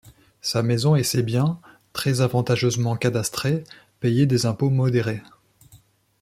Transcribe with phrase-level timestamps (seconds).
[0.41, 1.59] Sa maison et ses biens,
[1.93, 3.63] très avantageusement cadastrés,
[3.99, 5.21] payaient des impôts modérés.